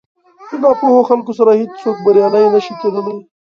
[0.49, 3.15] له ناپوهو خلکو سره هېڅ څوک بريالی نه شي کېدلی.